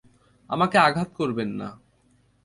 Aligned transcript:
আমাকে 0.49 0.77
আঘাত 0.77 1.09
করবেন 1.13 1.49
না। 1.51 1.67